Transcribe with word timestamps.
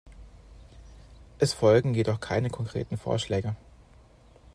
Es 1.37 1.53
folgen 1.53 1.93
jedoch 1.93 2.19
keine 2.19 2.49
konkreten 2.49 2.97
Vorschläge. 2.97 3.55